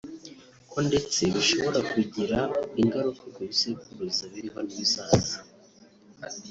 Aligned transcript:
ko 0.71 0.77
ndetse 0.87 1.19
bishobra 1.33 1.79
kugira 1.91 2.37
ingaruka 2.81 3.23
ku 3.33 3.39
bisekuruza 3.49 4.23
biriho 4.31 4.59
n’ibizaza 4.65 5.37